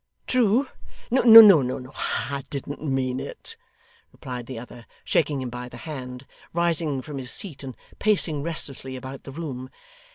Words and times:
'True. 0.25 0.67
No 1.11 1.21
No. 1.21 1.91
I 1.95 2.37
I 2.37 2.41
didn't 2.49 2.81
mean 2.83 3.19
it,' 3.19 3.55
replied 4.11 4.47
the 4.47 4.57
other, 4.57 4.87
shaking 5.03 5.43
him 5.43 5.51
by 5.51 5.69
the 5.69 5.77
hand, 5.77 6.25
rising 6.53 7.03
from 7.03 7.19
his 7.19 7.29
seat, 7.29 7.63
and 7.63 7.77
pacing 7.99 8.41
restlessly 8.41 8.95
about 8.95 9.25
the 9.25 9.31
room. 9.31 9.69